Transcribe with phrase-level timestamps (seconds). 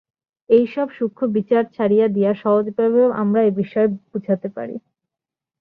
[0.49, 4.75] এই সব সূক্ষ্ম বিচার ছাড়িয়া দিয়া সহজভাবেও আমরা এ-বিষয় বুঝাইতে পারি।